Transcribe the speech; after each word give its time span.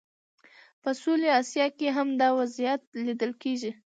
په 0.81 0.89
سویلي 0.99 1.29
اسیا 1.41 1.65
کې 1.77 1.87
هم 1.97 2.07
دا 2.21 2.27
وضعیت 2.39 2.81
لیدل 3.05 3.31
کېږي. 3.41 3.71